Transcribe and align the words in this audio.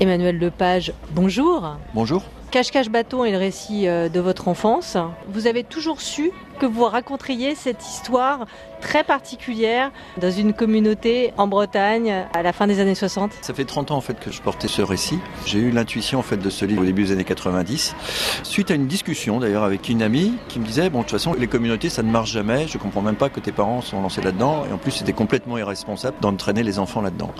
Emmanuel 0.00 0.38
Lepage, 0.38 0.94
bonjour. 1.10 1.76
Bonjour. 1.92 2.22
Cache-cache 2.50 2.88
bâton 2.88 3.22
est 3.22 3.32
le 3.32 3.36
récit 3.36 3.86
euh, 3.86 4.08
de 4.08 4.18
votre 4.18 4.48
enfance. 4.48 4.96
Vous 5.28 5.46
avez 5.46 5.62
toujours 5.62 6.00
su 6.00 6.32
que 6.60 6.66
vous 6.66 6.84
raconteriez 6.84 7.54
cette 7.54 7.88
histoire 7.88 8.46
très 8.82 9.02
particulière 9.02 9.90
dans 10.20 10.30
une 10.30 10.52
communauté 10.52 11.32
en 11.38 11.46
Bretagne 11.46 12.26
à 12.34 12.42
la 12.42 12.52
fin 12.52 12.66
des 12.66 12.80
années 12.80 12.94
60 12.94 13.32
Ça 13.40 13.54
fait 13.54 13.64
30 13.64 13.90
ans 13.90 13.96
en 13.96 14.00
fait 14.02 14.20
que 14.20 14.30
je 14.30 14.42
portais 14.42 14.68
ce 14.68 14.82
récit. 14.82 15.18
J'ai 15.46 15.58
eu 15.58 15.70
l'intuition 15.70 16.18
en 16.18 16.22
fait 16.22 16.36
de 16.36 16.50
ce 16.50 16.66
livre 16.66 16.82
au 16.82 16.84
début 16.84 17.04
des 17.04 17.12
années 17.12 17.24
90, 17.24 17.94
suite 18.42 18.70
à 18.70 18.74
une 18.74 18.86
discussion 18.86 19.40
d'ailleurs 19.40 19.64
avec 19.64 19.88
une 19.88 20.02
amie 20.02 20.34
qui 20.48 20.58
me 20.60 20.66
disait 20.66 20.90
bon 20.90 20.98
de 20.98 21.04
toute 21.04 21.12
façon 21.12 21.34
les 21.38 21.46
communautés 21.46 21.88
ça 21.88 22.02
ne 22.02 22.10
marche 22.10 22.32
jamais, 22.32 22.68
je 22.68 22.76
comprends 22.76 23.02
même 23.02 23.16
pas 23.16 23.30
que 23.30 23.40
tes 23.40 23.52
parents 23.52 23.80
sont 23.80 24.02
lancés 24.02 24.20
là-dedans 24.20 24.64
et 24.68 24.72
en 24.72 24.78
plus 24.78 24.92
c'était 24.92 25.14
complètement 25.14 25.56
irresponsable 25.56 26.16
d'entraîner 26.20 26.62
les 26.62 26.78
enfants 26.78 27.00
là-dedans. 27.00 27.32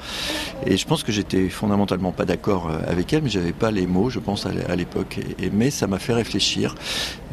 Et 0.64 0.78
je 0.78 0.86
pense 0.86 1.02
que 1.02 1.12
j'étais 1.12 1.50
fondamentalement 1.50 2.12
pas 2.12 2.24
d'accord 2.24 2.70
euh, 2.70 2.78
avec 2.90 3.12
elle, 3.12 3.22
mais 3.22 3.30
j'avais 3.30 3.52
pas 3.52 3.70
les 3.70 3.86
mots 3.86 4.08
je 4.08 4.18
pense 4.18 4.46
à 4.46 4.76
l'époque. 4.76 5.20
Mais 5.52 5.70
ça 5.70 5.86
m'a 5.86 5.98
fait 5.98 6.14
réfléchir 6.14 6.74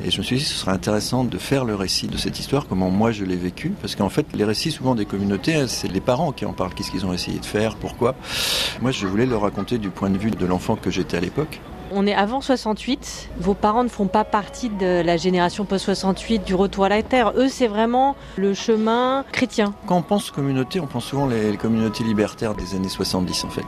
et 0.03 0.11
je 0.11 0.17
me 0.17 0.23
suis 0.23 0.37
dit 0.37 0.43
ce 0.43 0.55
serait 0.55 0.71
intéressant 0.71 1.23
de 1.23 1.37
faire 1.37 1.63
le 1.63 1.76
récit 1.77 2.07
de 2.07 2.17
cette 2.17 2.39
histoire, 2.39 2.67
comment 2.67 2.89
moi 2.89 3.11
je 3.11 3.23
l'ai 3.23 3.35
vécu, 3.37 3.73
parce 3.81 3.95
qu'en 3.95 4.09
fait 4.09 4.25
les 4.33 4.43
récits 4.43 4.71
souvent 4.71 4.95
des 4.95 5.05
communautés, 5.05 5.55
hein, 5.55 5.67
c'est 5.67 5.87
les 5.87 6.01
parents 6.01 6.31
qui 6.31 6.45
en 6.45 6.53
parlent, 6.53 6.73
qu'est-ce 6.73 6.91
qu'ils 6.91 7.05
ont 7.05 7.13
essayé 7.13 7.39
de 7.39 7.45
faire, 7.45 7.75
pourquoi. 7.75 8.15
Moi 8.81 8.91
je 8.91 9.07
voulais 9.07 9.25
le 9.25 9.37
raconter 9.37 9.77
du 9.77 9.89
point 9.89 10.09
de 10.09 10.17
vue 10.17 10.31
de 10.31 10.45
l'enfant 10.45 10.75
que 10.75 10.91
j'étais 10.91 11.17
à 11.17 11.21
l'époque. 11.21 11.61
On 11.91 12.05
est 12.05 12.13
avant 12.13 12.41
68. 12.41 13.29
Vos 13.39 13.53
parents 13.53 13.83
ne 13.83 13.89
font 13.89 14.07
pas 14.07 14.23
partie 14.23 14.69
de 14.69 15.01
la 15.01 15.17
génération 15.17 15.65
post-68 15.65 16.43
du 16.43 16.55
retour 16.55 16.85
à 16.85 16.89
la 16.89 17.01
terre. 17.03 17.33
Eux, 17.35 17.47
c'est 17.49 17.67
vraiment 17.67 18.15
le 18.35 18.53
chemin 18.53 19.23
chrétien. 19.31 19.73
Quand 19.85 19.97
on 19.97 20.01
pense 20.01 20.31
communauté, 20.31 20.79
on 20.79 20.87
pense 20.87 21.05
souvent 21.05 21.27
les, 21.27 21.55
communautés 21.57 22.03
libertaires 22.03 22.55
des 22.55 22.75
années 22.75 22.89
70 22.89 23.45
en 23.45 23.49
fait. 23.49 23.65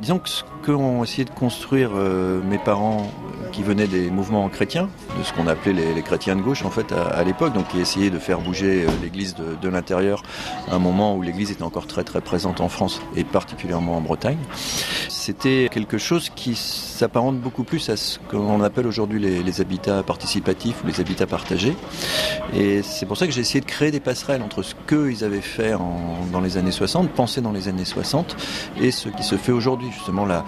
Disons 0.00 0.18
que 0.18 0.28
ce 0.28 0.42
qu'ont 0.64 1.04
essayé 1.04 1.24
de 1.24 1.30
construire 1.30 1.90
euh, 1.94 2.40
mes 2.42 2.58
parents 2.58 3.10
qui 3.52 3.62
venaient 3.62 3.86
des 3.86 4.10
mouvements 4.10 4.48
chrétiens, 4.48 4.88
de 5.18 5.22
ce 5.22 5.32
qu'on 5.32 5.46
appelait 5.46 5.72
les, 5.72 6.02
chrétiens 6.02 6.36
de 6.36 6.42
gauche 6.42 6.64
en 6.64 6.70
fait 6.70 6.92
à, 6.92 7.22
l'époque, 7.22 7.52
donc 7.52 7.68
qui 7.68 7.80
essayaient 7.80 8.10
de 8.10 8.18
faire 8.18 8.40
bouger 8.40 8.84
euh, 8.84 8.90
l'Église 9.02 9.34
de, 9.34 9.56
de 9.60 9.68
l'intérieur 9.68 10.22
à 10.70 10.74
un 10.74 10.78
moment 10.78 11.16
où 11.16 11.22
l'Église 11.22 11.50
était 11.50 11.62
encore 11.62 11.86
très 11.86 12.04
très 12.04 12.20
présente 12.20 12.60
en 12.60 12.68
France 12.68 13.00
et 13.16 13.24
particulièrement 13.24 13.96
en 13.96 14.00
Bretagne. 14.00 14.38
C'était 15.08 15.68
quelque 15.70 15.98
chose 15.98 16.30
qui 16.34 16.56
s'apparente 16.98 17.38
beaucoup 17.38 17.62
plus 17.62 17.88
à 17.90 17.96
ce 17.96 18.18
qu'on 18.30 18.60
appelle 18.60 18.86
aujourd'hui 18.86 19.20
les, 19.20 19.60
habitats 19.60 20.02
participatifs 20.02 20.82
ou 20.82 20.86
les 20.86 21.00
habitats 21.00 21.26
partagés. 21.26 21.74
Et 22.54 22.82
c'est 22.82 23.06
pour 23.06 23.16
ça 23.16 23.26
que 23.26 23.32
j'ai 23.32 23.40
essayé 23.40 23.60
de 23.60 23.66
créer 23.66 23.90
des 23.90 24.00
passerelles 24.00 24.42
entre 24.42 24.62
ce 24.62 24.74
qu'ils 24.86 25.24
avaient 25.24 25.40
fait 25.40 25.74
dans 26.32 26.40
les 26.40 26.56
années 26.56 26.72
60, 26.72 27.10
pensé 27.10 27.40
dans 27.40 27.52
les 27.52 27.68
années 27.68 27.84
60, 27.84 28.36
et 28.80 28.90
ce 28.90 29.08
qui 29.08 29.22
se 29.22 29.36
fait 29.36 29.52
aujourd'hui, 29.52 29.90
justement 29.92 30.26
la, 30.26 30.44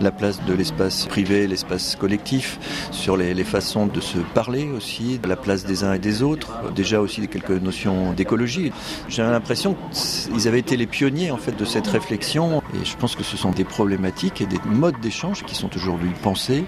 la 0.00 0.10
place 0.10 0.44
de 0.44 0.52
l'espace 0.52 1.06
privé, 1.06 1.46
l'espace 1.46 1.96
collectif, 1.96 2.58
sur 2.90 3.16
les, 3.16 3.44
façons 3.44 3.86
de 3.86 4.00
se 4.00 4.18
parler 4.18 4.70
aussi, 4.70 5.20
la 5.26 5.36
place 5.36 5.64
des 5.64 5.84
uns 5.84 5.94
et 5.94 5.98
des 5.98 6.22
autres, 6.22 6.72
déjà 6.74 7.00
aussi 7.00 7.26
quelques 7.28 7.50
notions 7.50 8.12
d'écologie. 8.12 8.72
J'ai 9.08 9.22
l'impression 9.22 9.76
qu'ils 9.92 10.48
avaient 10.48 10.60
été 10.60 10.76
les 10.76 10.86
pionniers 10.86 11.30
en 11.30 11.36
fait 11.36 11.56
de 11.56 11.64
cette 11.64 11.86
réflexion, 11.86 12.62
et 12.74 12.84
je 12.84 12.96
pense 12.96 13.16
que 13.16 13.22
ce 13.22 13.36
sont 13.36 13.50
des 13.50 13.64
problématiques 13.64 14.40
et 14.40 14.46
des 14.46 14.60
modes 14.66 15.00
d'échange 15.00 15.44
qui 15.44 15.54
sont 15.54 15.68
toujours 15.68 15.93
aujourd'hui 15.94 16.12
penser. 16.22 16.64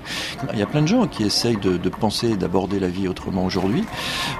Il 0.52 0.58
y 0.58 0.62
a 0.62 0.66
plein 0.66 0.82
de 0.82 0.86
gens 0.86 1.06
qui 1.06 1.24
essayent 1.24 1.56
de, 1.56 1.88
penser 1.88 2.30
et 2.30 2.36
d'aborder 2.36 2.78
la 2.78 2.88
vie 2.88 3.08
autrement 3.08 3.44
aujourd'hui, 3.44 3.84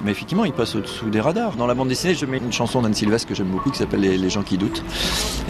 mais 0.03 0.11
effectivement, 0.11 0.45
ils 0.45 0.53
passent 0.53 0.75
au-dessous 0.75 1.09
des 1.09 1.19
radars. 1.19 1.55
Dans 1.55 1.67
la 1.67 1.73
bande 1.73 1.89
dessinée, 1.89 2.13
je 2.13 2.25
mets 2.25 2.37
une 2.37 2.53
chanson 2.53 2.81
d'Anne 2.81 2.93
Sylvestre 2.93 3.27
que 3.27 3.35
j'aime 3.35 3.47
beaucoup 3.47 3.71
qui 3.71 3.77
s'appelle 3.77 4.01
les, 4.01 4.29
gens 4.29 4.43
qui 4.43 4.57
doutent. 4.57 4.83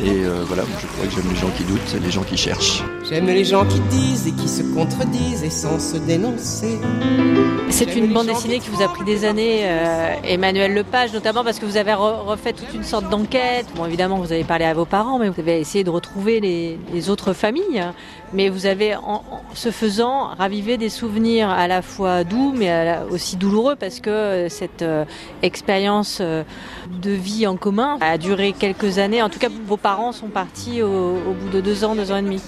Et 0.03 0.09
euh, 0.09 0.43
voilà, 0.47 0.63
je 0.79 0.87
crois 0.87 1.05
que 1.05 1.11
j'aime 1.11 1.29
les 1.29 1.39
gens 1.39 1.49
qui 1.57 1.63
doutent, 1.63 1.95
les 2.01 2.11
gens 2.11 2.23
qui 2.23 2.37
cherchent. 2.37 2.83
J'aime 3.09 3.25
les 3.25 3.43
gens 3.43 3.65
qui 3.65 3.79
disent 3.89 4.27
et 4.27 4.31
qui 4.31 4.47
se 4.47 4.63
contredisent 4.73 5.43
et 5.43 5.49
sans 5.49 5.79
se 5.79 5.97
dénoncer. 5.97 6.79
C'est 7.69 7.95
une 7.95 8.13
bande 8.13 8.27
dessinée 8.27 8.59
qui 8.59 8.69
vous 8.69 8.81
a 8.81 8.87
pris 8.87 9.03
des 9.03 9.25
années, 9.25 9.61
euh, 9.63 10.13
Emmanuel 10.23 10.73
Lepage, 10.73 11.13
notamment 11.13 11.43
parce 11.43 11.59
que 11.59 11.65
vous 11.65 11.77
avez 11.77 11.93
refait 11.93 12.53
toute 12.53 12.73
une 12.73 12.83
sorte 12.83 13.09
d'enquête. 13.09 13.67
Bon, 13.75 13.85
évidemment, 13.85 14.17
vous 14.17 14.31
avez 14.31 14.43
parlé 14.43 14.65
à 14.65 14.73
vos 14.73 14.85
parents, 14.85 15.19
mais 15.19 15.29
vous 15.29 15.39
avez 15.39 15.59
essayé 15.59 15.83
de 15.83 15.89
retrouver 15.89 16.39
les, 16.39 16.79
les 16.93 17.09
autres 17.09 17.33
familles. 17.33 17.83
Mais 18.33 18.49
vous 18.49 18.65
avez, 18.65 18.95
en, 18.95 19.23
ce 19.53 19.71
faisant, 19.71 20.35
ravivé 20.37 20.77
des 20.77 20.89
souvenirs 20.89 21.49
à 21.49 21.67
la 21.67 21.81
fois 21.81 22.23
doux, 22.23 22.53
mais 22.55 22.99
aussi 23.09 23.35
douloureux, 23.37 23.75
parce 23.75 23.99
que 23.99 24.09
euh, 24.09 24.49
cette 24.49 24.81
euh, 24.81 25.05
expérience 25.41 26.21
de 26.21 27.11
vie 27.11 27.47
en 27.47 27.57
commun 27.57 27.97
a 28.01 28.17
duré 28.17 28.53
quelques 28.53 28.99
années. 28.99 29.21
En 29.21 29.29
tout 29.29 29.39
cas, 29.39 29.49
vos 29.65 29.77
parents 29.77 30.11
sont 30.11 30.27
partis 30.27 30.81
au, 30.81 31.33
bout 31.39 31.49
de 31.49 31.61
deux 31.61 31.83
ans, 31.83 31.95
deux 31.95 32.11
ans 32.11 32.17
et 32.17 32.21
demi 32.21 32.41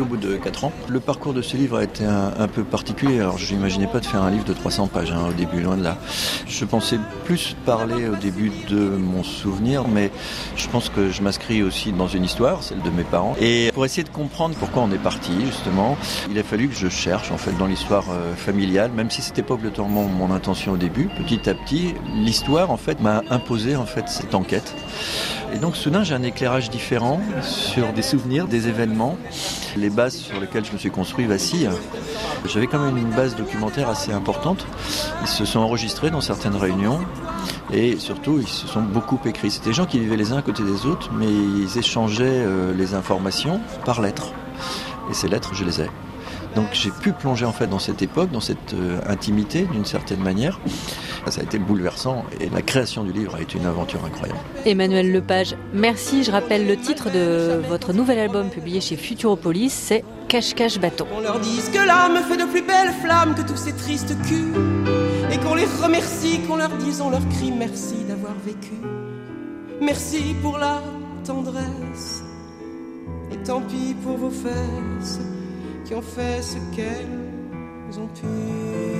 au 0.00 0.04
bout 0.04 0.16
de 0.16 0.36
4 0.36 0.64
ans. 0.64 0.72
Le 0.88 1.00
parcours 1.00 1.32
de 1.32 1.42
ce 1.42 1.56
livre 1.56 1.78
a 1.78 1.84
été 1.84 2.04
un, 2.04 2.48
peu 2.48 2.64
particulier. 2.64 3.20
Alors 3.20 3.38
je 3.38 3.54
n'imaginais 3.54 3.86
pas 3.86 4.00
de 4.00 4.06
faire 4.06 4.22
un 4.22 4.30
livre 4.30 4.44
de 4.44 4.52
300 4.52 4.88
pages 4.88 5.12
hein, 5.12 5.26
au 5.28 5.32
début, 5.32 5.60
loin 5.60 5.76
de 5.76 5.84
là. 5.84 5.98
Je 6.46 6.64
pensais 6.64 6.98
plus 7.24 7.56
parler 7.64 8.08
au 8.08 8.16
début 8.16 8.52
de 8.68 8.76
mon 8.78 9.22
souvenir, 9.22 9.88
mais 9.88 10.10
je 10.56 10.68
pense 10.68 10.88
que 10.88 11.10
je 11.10 11.22
m'inscris 11.22 11.62
aussi 11.62 11.92
dans 11.92 12.08
une 12.08 12.24
histoire, 12.24 12.62
celle 12.62 12.82
de 12.82 12.90
mes 12.90 13.04
parents. 13.04 13.36
Et 13.40 13.70
pour 13.72 13.84
essayer 13.84 14.04
de 14.04 14.08
comprendre 14.08 14.54
pourquoi 14.58 14.82
on 14.82 14.90
est 14.92 15.02
parti, 15.02 15.32
justement, 15.46 15.96
il 16.30 16.38
a 16.38 16.42
fallu 16.42 16.68
que 16.68 16.74
je 16.74 16.88
cherche 16.88 17.30
en 17.30 17.38
fait 17.38 17.56
dans 17.58 17.66
l'histoire 17.66 18.04
euh, 18.10 18.34
familiale, 18.34 18.90
même 18.92 19.10
si 19.10 19.22
c'était 19.22 19.42
pas 19.42 19.54
obligatoirement 19.54 20.04
mon 20.04 20.32
intention 20.32 20.72
au 20.72 20.76
début. 20.76 21.08
Petit 21.16 21.48
à 21.48 21.54
petit, 21.54 21.94
l'histoire 22.14 22.70
en 22.70 22.76
fait 22.76 23.00
m'a 23.00 23.22
imposé 23.30 23.76
en 23.76 23.86
fait 23.86 24.08
cette 24.08 24.34
enquête. 24.34 24.74
Et 25.54 25.58
donc 25.58 25.76
soudain, 25.76 26.04
j'ai 26.04 26.14
un 26.14 26.22
éclairage 26.22 26.70
différent 26.70 27.20
sur 27.42 27.92
des 27.92 28.02
souvenirs, 28.02 28.46
des 28.48 28.68
événements. 28.68 29.16
Les 29.76 29.90
bases 29.90 30.16
sur 30.16 30.40
lesquelles 30.40 30.64
je 30.64 30.72
me 30.72 30.78
suis 30.78 30.90
construit 30.90 31.26
vacillent. 31.26 31.70
J'avais 32.46 32.66
quand 32.66 32.78
même 32.78 32.96
une 32.96 33.10
base 33.10 33.36
documentaire 33.36 33.88
assez 33.88 34.12
importante. 34.12 34.66
Ils 35.22 35.28
se 35.28 35.44
sont 35.44 35.60
enregistrés 35.60 36.10
dans 36.10 36.20
certaines 36.20 36.56
réunions 36.56 37.00
et 37.72 37.96
surtout 37.98 38.38
ils 38.40 38.48
se 38.48 38.66
sont 38.66 38.82
beaucoup 38.82 39.18
écrits. 39.24 39.50
C'était 39.50 39.70
des 39.70 39.74
gens 39.74 39.86
qui 39.86 39.98
vivaient 39.98 40.16
les 40.16 40.32
uns 40.32 40.38
à 40.38 40.42
côté 40.42 40.62
des 40.62 40.86
autres, 40.86 41.10
mais 41.12 41.26
ils 41.26 41.78
échangeaient 41.78 42.24
euh, 42.24 42.74
les 42.74 42.94
informations 42.94 43.60
par 43.84 44.00
lettres. 44.00 44.32
Et 45.10 45.14
ces 45.14 45.28
lettres, 45.28 45.54
je 45.54 45.64
les 45.64 45.80
ai. 45.82 45.86
Donc 46.56 46.68
j'ai 46.72 46.90
pu 46.90 47.12
plonger 47.12 47.44
en 47.44 47.52
fait 47.52 47.66
dans 47.66 47.78
cette 47.78 48.00
époque, 48.00 48.30
dans 48.30 48.40
cette 48.40 48.72
euh, 48.72 48.98
intimité 49.06 49.68
d'une 49.72 49.84
certaine 49.84 50.20
manière. 50.20 50.58
Ça 51.28 51.40
a 51.40 51.44
été 51.44 51.58
bouleversant 51.58 52.24
et 52.40 52.48
la 52.48 52.62
création 52.62 53.04
du 53.04 53.12
livre 53.12 53.34
a 53.34 53.42
été 53.42 53.58
une 53.58 53.66
aventure 53.66 54.02
incroyable. 54.04 54.38
Emmanuel 54.64 55.12
Lepage, 55.12 55.54
merci. 55.74 56.24
Je 56.24 56.30
rappelle 56.30 56.66
le 56.66 56.76
titre 56.76 57.10
de 57.10 57.60
votre 57.68 57.92
nouvel 57.92 58.18
album 58.18 58.48
publié 58.48 58.80
chez 58.80 58.96
Futuropolis, 58.96 59.72
c'est 59.72 60.04
Cache-Cache 60.28 60.78
Bâton. 60.78 61.06
On 61.14 61.20
leur 61.20 61.40
dise 61.40 61.68
que 61.68 61.84
l'âme 61.84 62.16
fait 62.28 62.36
de 62.36 62.44
plus 62.44 62.62
belles 62.62 62.94
flammes 63.02 63.34
que 63.34 63.42
tous 63.42 63.56
ces 63.56 63.74
tristes 63.74 64.16
culs 64.22 64.54
et 65.30 65.38
qu'on 65.38 65.56
les 65.56 65.66
remercie, 65.82 66.40
qu'on 66.48 66.56
leur 66.56 66.70
dise, 66.78 67.00
on 67.00 67.10
leur 67.10 67.28
crie 67.28 67.52
merci 67.52 67.96
d'avoir 68.08 68.34
vécu. 68.44 68.72
Merci 69.80 70.34
pour 70.40 70.56
la 70.56 70.80
tendresse 71.24 72.22
et 73.32 73.36
tant 73.44 73.60
pis 73.60 73.94
pour 74.02 74.16
vos 74.16 74.30
fesses 74.30 75.20
qui 75.84 75.94
ont 75.94 76.02
fait 76.02 76.42
ce 76.42 76.58
qu'elles 76.74 77.98
ont 77.98 78.08
pu. 78.08 78.95